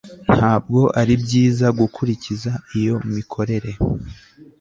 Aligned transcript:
Ntabwo 0.35 0.81
ari 1.01 1.13
byiza 1.23 1.67
gukurikiza 1.79 2.51
iyo 2.79 2.95
mikorere 3.15 3.71